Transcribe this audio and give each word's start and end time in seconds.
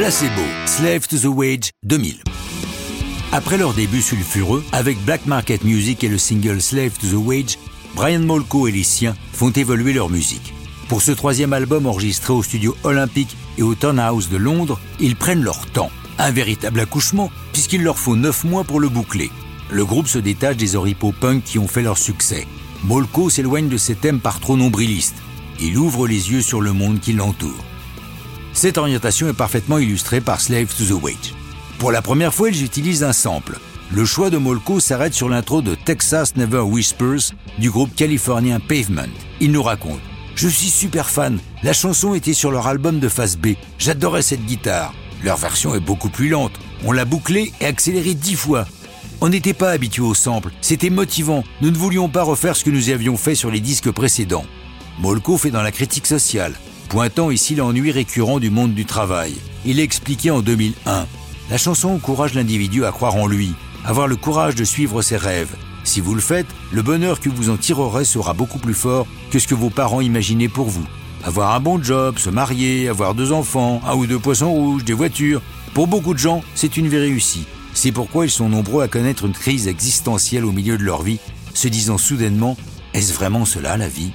Placebo, 0.00 0.40
Slave 0.64 1.06
to 1.08 1.18
the 1.18 1.26
Wage 1.26 1.72
2000. 1.82 2.22
Après 3.32 3.58
leur 3.58 3.74
début 3.74 4.00
sulfureux, 4.00 4.64
avec 4.72 4.98
Black 5.04 5.26
Market 5.26 5.62
Music 5.62 6.02
et 6.02 6.08
le 6.08 6.16
single 6.16 6.62
Slave 6.62 6.92
to 6.98 7.06
the 7.06 7.22
Wage, 7.22 7.58
Brian 7.94 8.20
Molko 8.20 8.66
et 8.66 8.72
les 8.72 8.82
siens 8.82 9.14
font 9.34 9.50
évoluer 9.50 9.92
leur 9.92 10.08
musique. 10.08 10.54
Pour 10.88 11.02
ce 11.02 11.12
troisième 11.12 11.52
album 11.52 11.84
enregistré 11.84 12.32
au 12.32 12.42
studio 12.42 12.74
Olympique 12.82 13.36
et 13.58 13.62
au 13.62 13.74
House 13.98 14.30
de 14.30 14.38
Londres, 14.38 14.80
ils 15.00 15.16
prennent 15.16 15.42
leur 15.42 15.66
temps. 15.66 15.90
Un 16.16 16.30
véritable 16.30 16.80
accouchement, 16.80 17.30
puisqu'il 17.52 17.82
leur 17.82 17.98
faut 17.98 18.16
9 18.16 18.44
mois 18.44 18.64
pour 18.64 18.80
le 18.80 18.88
boucler. 18.88 19.30
Le 19.70 19.84
groupe 19.84 20.08
se 20.08 20.18
détache 20.18 20.56
des 20.56 20.76
oripeaux 20.76 21.12
punk 21.12 21.44
qui 21.44 21.58
ont 21.58 21.68
fait 21.68 21.82
leur 21.82 21.98
succès. 21.98 22.46
Molko 22.84 23.28
s'éloigne 23.28 23.68
de 23.68 23.76
ses 23.76 23.96
thèmes 23.96 24.20
par 24.20 24.40
trop 24.40 24.56
nombrilistes. 24.56 25.22
Il 25.60 25.76
ouvre 25.76 26.08
les 26.08 26.32
yeux 26.32 26.40
sur 26.40 26.62
le 26.62 26.72
monde 26.72 27.00
qui 27.00 27.12
l'entoure. 27.12 27.66
Cette 28.52 28.78
orientation 28.78 29.28
est 29.28 29.34
parfaitement 29.34 29.78
illustrée 29.78 30.20
par 30.20 30.40
Slave 30.40 30.74
to 30.74 30.84
the 30.84 31.02
Wage. 31.02 31.34
Pour 31.78 31.92
la 31.92 32.02
première 32.02 32.34
fois, 32.34 32.50
ils 32.50 32.64
utilisent 32.64 33.04
un 33.04 33.12
sample. 33.12 33.58
Le 33.92 34.04
choix 34.04 34.28
de 34.28 34.38
Molko 34.38 34.80
s'arrête 34.80 35.14
sur 35.14 35.28
l'intro 35.28 35.62
de 35.62 35.74
Texas 35.74 36.36
Never 36.36 36.60
Whispers 36.60 37.32
du 37.58 37.70
groupe 37.70 37.94
californien 37.94 38.60
Pavement. 38.60 39.08
Il 39.40 39.52
nous 39.52 39.62
raconte 39.62 40.00
Je 40.34 40.48
suis 40.48 40.68
super 40.68 41.08
fan. 41.08 41.38
La 41.62 41.72
chanson 41.72 42.14
était 42.14 42.34
sur 42.34 42.50
leur 42.50 42.66
album 42.66 42.98
de 42.98 43.08
face 43.08 43.36
B. 43.36 43.54
J'adorais 43.78 44.22
cette 44.22 44.44
guitare. 44.44 44.94
Leur 45.22 45.36
version 45.36 45.74
est 45.74 45.80
beaucoup 45.80 46.10
plus 46.10 46.28
lente. 46.28 46.58
On 46.84 46.92
l'a 46.92 47.04
bouclée 47.04 47.52
et 47.60 47.66
accélérée 47.66 48.14
dix 48.14 48.36
fois. 48.36 48.66
On 49.20 49.28
n'était 49.28 49.54
pas 49.54 49.70
habitué 49.70 50.02
au 50.02 50.14
sample. 50.14 50.50
C'était 50.60 50.90
motivant. 50.90 51.44
Nous 51.60 51.70
ne 51.70 51.76
voulions 51.76 52.08
pas 52.08 52.22
refaire 52.22 52.56
ce 52.56 52.64
que 52.64 52.70
nous 52.70 52.90
avions 52.90 53.16
fait 53.16 53.34
sur 53.34 53.50
les 53.50 53.60
disques 53.60 53.90
précédents. 53.90 54.46
Molko 54.98 55.36
fait 55.36 55.50
dans 55.50 55.62
la 55.62 55.72
critique 55.72 56.06
sociale 56.06 56.54
pointant 56.90 57.30
ici 57.30 57.54
l'ennui 57.54 57.92
récurrent 57.92 58.40
du 58.40 58.50
monde 58.50 58.74
du 58.74 58.84
travail. 58.84 59.36
Il 59.64 59.78
expliquait 59.78 60.30
en 60.30 60.40
2001 60.40 61.06
La 61.48 61.56
chanson 61.56 61.90
encourage 61.90 62.34
l'individu 62.34 62.84
à 62.84 62.90
croire 62.90 63.14
en 63.14 63.28
lui, 63.28 63.54
avoir 63.84 64.08
le 64.08 64.16
courage 64.16 64.56
de 64.56 64.64
suivre 64.64 65.00
ses 65.00 65.16
rêves. 65.16 65.54
Si 65.84 66.00
vous 66.00 66.16
le 66.16 66.20
faites, 66.20 66.48
le 66.72 66.82
bonheur 66.82 67.20
que 67.20 67.28
vous 67.28 67.48
en 67.48 67.56
tirerez 67.56 68.04
sera 68.04 68.34
beaucoup 68.34 68.58
plus 68.58 68.74
fort 68.74 69.06
que 69.30 69.38
ce 69.38 69.46
que 69.46 69.54
vos 69.54 69.70
parents 69.70 70.00
imaginaient 70.00 70.48
pour 70.48 70.66
vous. 70.66 70.84
Avoir 71.22 71.54
un 71.54 71.60
bon 71.60 71.80
job, 71.80 72.18
se 72.18 72.28
marier, 72.28 72.88
avoir 72.88 73.14
deux 73.14 73.30
enfants, 73.30 73.80
un 73.86 73.94
ou 73.94 74.06
deux 74.06 74.18
poissons 74.18 74.52
rouges, 74.52 74.84
des 74.84 74.92
voitures, 74.92 75.42
pour 75.74 75.86
beaucoup 75.86 76.12
de 76.12 76.18
gens, 76.18 76.42
c'est 76.56 76.76
une 76.76 76.88
vie 76.88 76.98
réussie. 76.98 77.46
C'est 77.72 77.92
pourquoi 77.92 78.26
ils 78.26 78.30
sont 78.30 78.48
nombreux 78.48 78.82
à 78.82 78.88
connaître 78.88 79.26
une 79.26 79.32
crise 79.32 79.68
existentielle 79.68 80.44
au 80.44 80.50
milieu 80.50 80.76
de 80.76 80.82
leur 80.82 81.02
vie, 81.02 81.20
se 81.54 81.68
disant 81.68 81.98
soudainement 81.98 82.56
Est-ce 82.94 83.14
vraiment 83.14 83.44
cela 83.44 83.76
la 83.76 83.88
vie? 83.88 84.10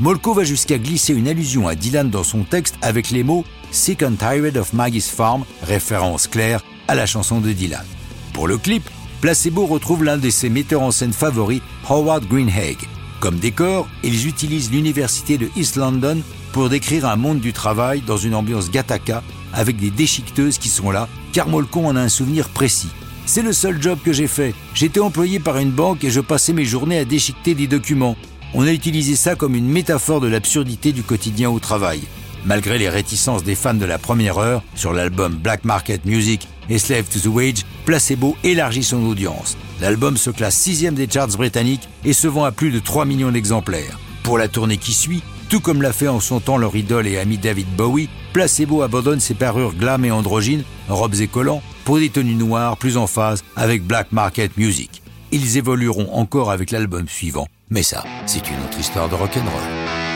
Molko 0.00 0.32
va 0.32 0.44
jusqu'à 0.44 0.78
glisser 0.78 1.12
une 1.12 1.26
allusion 1.26 1.66
à 1.66 1.74
Dylan 1.74 2.08
dans 2.08 2.22
son 2.22 2.44
texte 2.44 2.76
avec 2.82 3.10
les 3.10 3.24
mots 3.24 3.44
Sick 3.72 4.04
and 4.04 4.14
Tired 4.16 4.56
of 4.56 4.72
Maggie's 4.72 5.10
Farm, 5.10 5.44
référence 5.62 6.28
claire 6.28 6.62
à 6.86 6.94
la 6.94 7.04
chanson 7.04 7.40
de 7.40 7.50
Dylan. 7.50 7.84
Pour 8.32 8.46
le 8.46 8.58
clip, 8.58 8.88
Placebo 9.20 9.66
retrouve 9.66 10.04
l'un 10.04 10.16
de 10.16 10.30
ses 10.30 10.50
metteurs 10.50 10.82
en 10.82 10.92
scène 10.92 11.12
favoris, 11.12 11.62
Howard 11.88 12.26
Greenhaig. 12.28 12.78
Comme 13.18 13.40
décor, 13.40 13.88
ils 14.04 14.28
utilisent 14.28 14.70
l'université 14.70 15.36
de 15.36 15.48
East 15.56 15.74
London 15.74 16.18
pour 16.52 16.68
décrire 16.68 17.04
un 17.04 17.16
monde 17.16 17.40
du 17.40 17.52
travail 17.52 18.00
dans 18.00 18.16
une 18.16 18.36
ambiance 18.36 18.70
gataka 18.70 19.24
avec 19.52 19.78
des 19.78 19.90
déchiqueteuses 19.90 20.58
qui 20.58 20.68
sont 20.68 20.92
là, 20.92 21.08
car 21.32 21.48
Molko 21.48 21.84
en 21.84 21.96
a 21.96 22.00
un 22.00 22.08
souvenir 22.08 22.48
précis. 22.50 22.90
C'est 23.26 23.42
le 23.42 23.52
seul 23.52 23.82
job 23.82 23.98
que 24.04 24.12
j'ai 24.12 24.28
fait. 24.28 24.54
J'étais 24.74 25.00
employé 25.00 25.40
par 25.40 25.58
une 25.58 25.72
banque 25.72 26.04
et 26.04 26.10
je 26.10 26.20
passais 26.20 26.52
mes 26.52 26.64
journées 26.64 26.98
à 26.98 27.04
déchiqueter 27.04 27.56
des 27.56 27.66
documents. 27.66 28.16
On 28.54 28.66
a 28.66 28.72
utilisé 28.72 29.14
ça 29.14 29.34
comme 29.34 29.54
une 29.54 29.68
métaphore 29.68 30.20
de 30.20 30.26
l'absurdité 30.26 30.92
du 30.92 31.02
quotidien 31.02 31.50
au 31.50 31.58
travail. 31.58 32.00
Malgré 32.46 32.78
les 32.78 32.88
réticences 32.88 33.44
des 33.44 33.54
fans 33.54 33.74
de 33.74 33.84
la 33.84 33.98
première 33.98 34.38
heure 34.38 34.62
sur 34.74 34.94
l'album 34.94 35.34
Black 35.34 35.64
Market 35.64 36.06
Music 36.06 36.48
et 36.70 36.78
Slave 36.78 37.04
to 37.04 37.18
the 37.18 37.26
Wage, 37.26 37.66
Placebo 37.84 38.36
élargit 38.44 38.84
son 38.84 39.04
audience. 39.04 39.58
L'album 39.82 40.16
se 40.16 40.30
classe 40.30 40.56
sixième 40.56 40.94
des 40.94 41.08
charts 41.10 41.28
britanniques 41.28 41.88
et 42.06 42.14
se 42.14 42.26
vend 42.26 42.44
à 42.44 42.52
plus 42.52 42.70
de 42.70 42.78
3 42.78 43.04
millions 43.04 43.32
d'exemplaires. 43.32 43.98
Pour 44.22 44.38
la 44.38 44.48
tournée 44.48 44.78
qui 44.78 44.94
suit, 44.94 45.22
tout 45.50 45.60
comme 45.60 45.82
l'a 45.82 45.92
fait 45.92 46.08
en 46.08 46.20
son 46.20 46.40
temps 46.40 46.58
leur 46.58 46.74
idole 46.74 47.06
et 47.06 47.18
ami 47.18 47.36
David 47.36 47.68
Bowie, 47.76 48.08
Placebo 48.32 48.82
abandonne 48.82 49.20
ses 49.20 49.34
parures 49.34 49.74
glam 49.74 50.06
et 50.06 50.10
androgynes, 50.10 50.64
robes 50.88 51.20
et 51.20 51.28
collants, 51.28 51.62
pour 51.84 51.98
des 51.98 52.08
tenues 52.08 52.34
noires 52.34 52.78
plus 52.78 52.96
en 52.96 53.06
phase 53.06 53.44
avec 53.56 53.82
Black 53.86 54.12
Market 54.12 54.56
Music. 54.56 54.97
Ils 55.30 55.58
évolueront 55.58 56.10
encore 56.14 56.50
avec 56.50 56.70
l'album 56.70 57.06
suivant, 57.06 57.48
mais 57.68 57.82
ça, 57.82 58.02
c'est 58.24 58.48
une 58.48 58.60
autre 58.64 58.78
histoire 58.80 59.10
de 59.10 59.14
rock'n'roll. 59.14 60.07